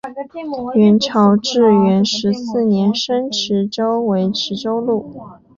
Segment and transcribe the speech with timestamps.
[0.73, 5.13] 元朝至元十四年升池州为池州路。